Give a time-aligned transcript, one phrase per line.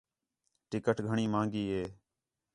[0.69, 1.83] ٹکٹ گھݨیں مہنڳی ہے